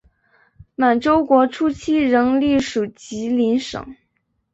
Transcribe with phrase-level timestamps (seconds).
[0.73, 3.95] 满洲国初期仍隶属吉林省。